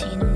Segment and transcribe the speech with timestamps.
[0.00, 0.29] seen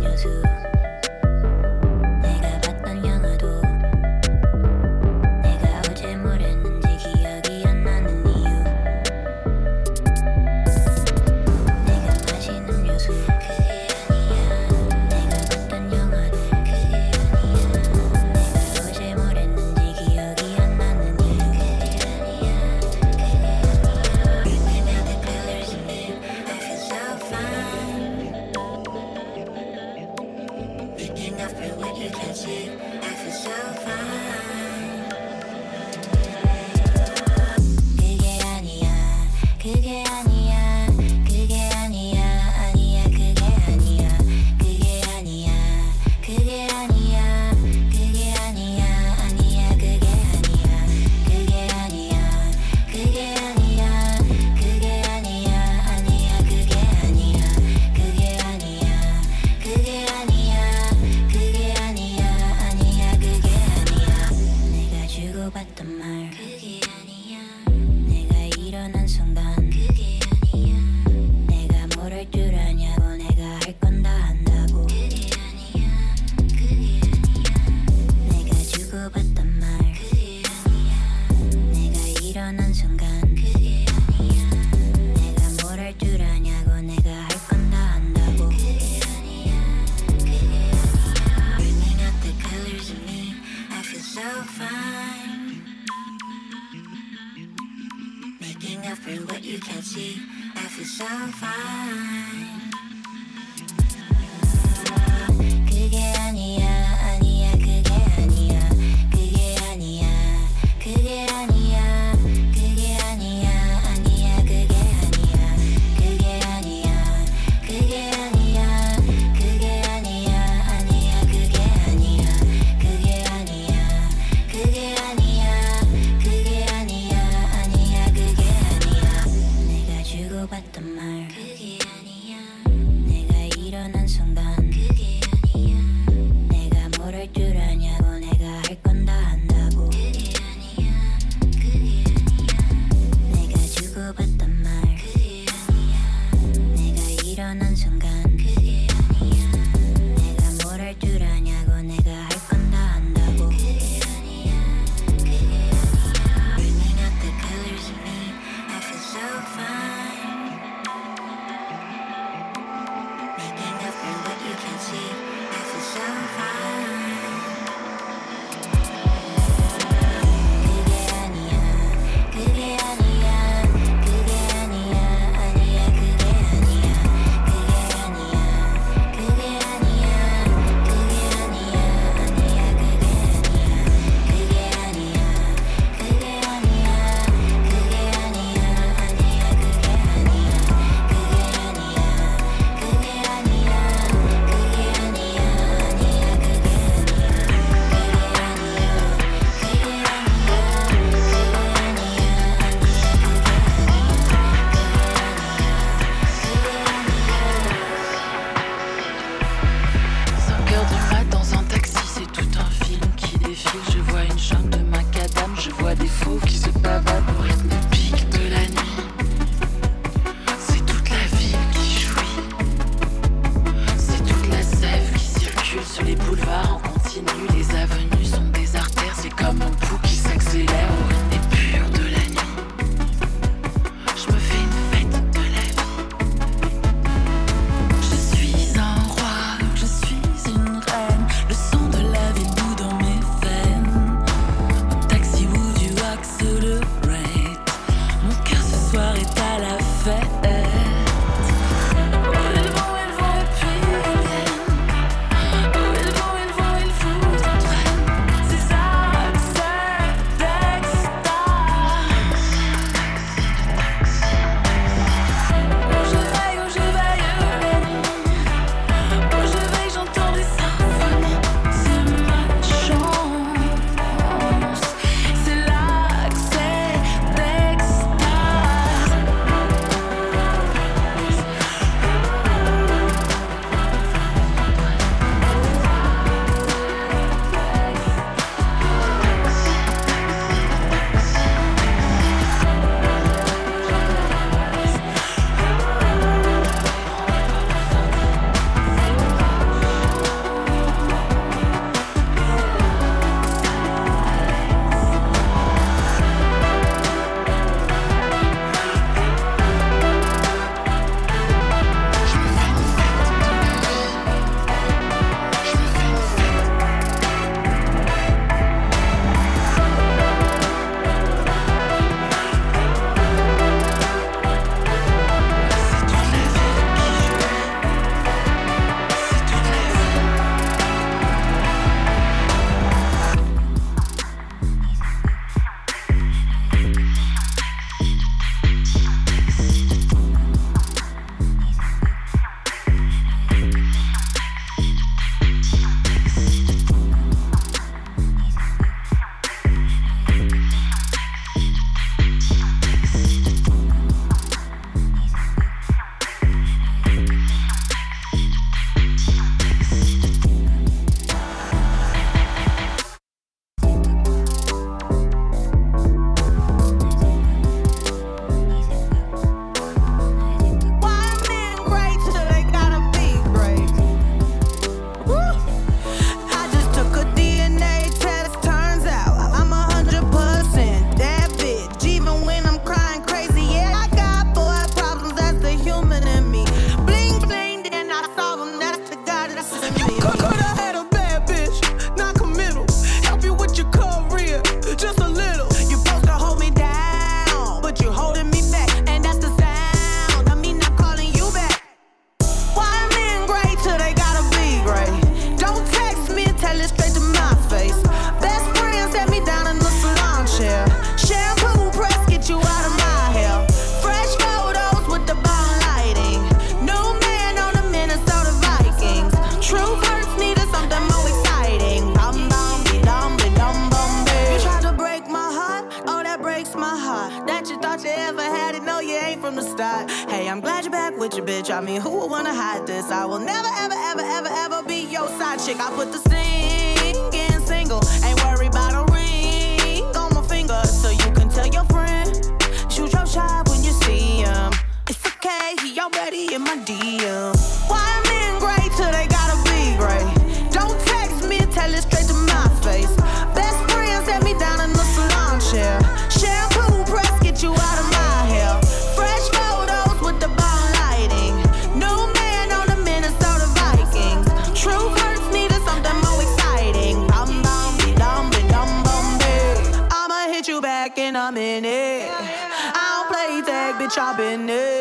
[474.05, 474.94] bitch, I've been there.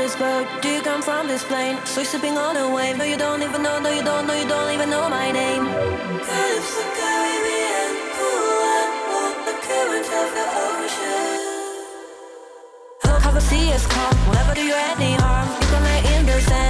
[0.00, 0.46] this boat?
[0.62, 1.76] Do you come from this plane?
[1.84, 2.96] So you're sleeping on a wave.
[2.96, 5.64] No, you don't even know, no, you don't know, you don't even know my name.
[6.28, 11.38] Calypso Caribbean, cool up, walk the current of the ocean.
[13.24, 15.48] How the sea is calm, whenever do you any harm?
[15.60, 15.82] You can
[16.20, 16.69] understand.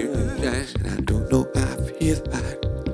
[0.00, 2.93] and I don't know if he's back.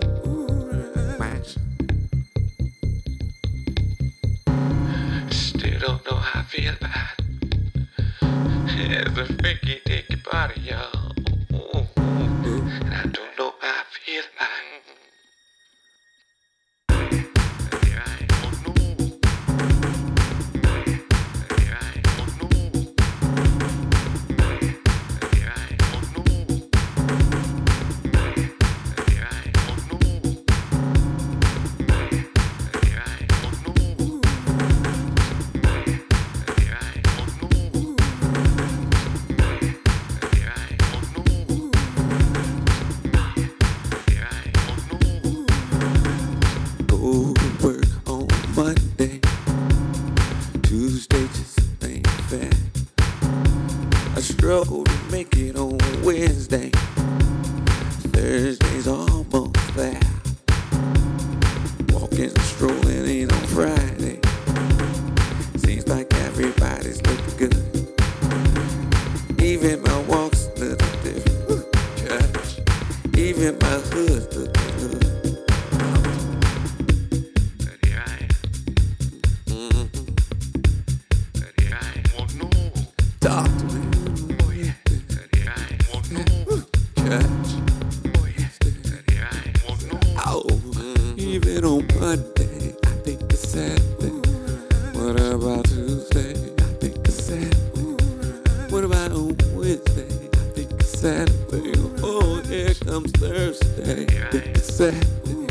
[101.01, 101.73] Saturday.
[102.03, 104.05] Oh, here comes Thursday.
[104.05, 105.47] Think it's Saturday.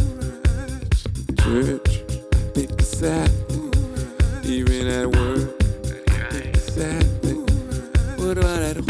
[1.42, 2.04] Church.
[2.54, 4.48] Think it's Saturday.
[4.48, 5.60] Even at work.
[6.30, 7.34] Think it's Saturday.
[8.24, 8.89] What about at home?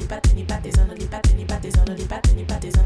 [0.00, 2.04] on pas, t'es ni pas, t'es on ne pas, t'es ni pas, t'es on ne
[2.04, 2.85] pas, t'es ni pas, t'es on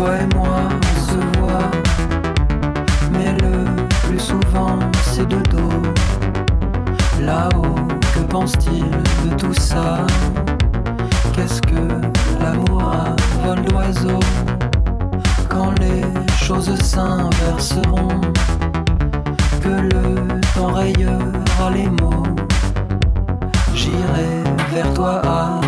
[0.00, 0.60] Toi et moi,
[1.08, 1.70] se voit,
[3.12, 3.66] mais le
[4.06, 5.82] plus souvent c'est de dos.
[7.20, 7.74] Là-haut,
[8.14, 8.88] que pense-t-il
[9.28, 10.06] de tout ça?
[11.34, 11.82] Qu'est-ce que
[12.42, 14.20] l'amour a vol d'oiseau?
[15.50, 16.02] Quand les
[16.46, 18.22] choses s'inverseront,
[19.60, 22.24] que le temps rayera les mots,
[23.74, 25.60] j'irai vers toi à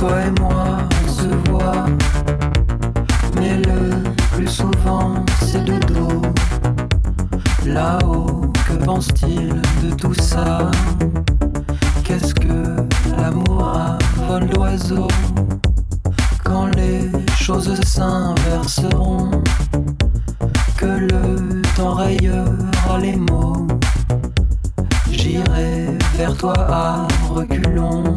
[0.00, 1.84] Toi et moi, on se voit.
[3.36, 6.22] Mais le plus souvent, c'est de dos.
[7.66, 9.48] Là-haut, que pense-t-il
[9.84, 10.70] de tout ça?
[12.02, 12.76] Qu'est-ce que
[13.14, 15.06] l'amour a vol d'oiseau
[16.44, 19.30] Quand les choses s'inverseront,
[20.78, 23.66] que le temps rayera les mots?
[25.10, 28.16] J'irai vers toi à reculons.